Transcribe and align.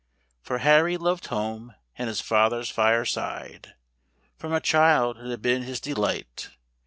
S 0.03 0.27
/ 0.35 0.41
For 0.47 0.57
Harry 0.57 0.97
loved 0.97 1.27
home 1.27 1.75
and 1.95 2.07
his 2.07 2.21
father's 2.21 2.71
fire 2.71 3.05
side; 3.05 3.75
From 4.35 4.51
a 4.51 4.59
child 4.59 5.19
it 5.19 5.27
had 5.29 5.43
been 5.43 5.61
his 5.61 5.79
delight. 5.79 6.49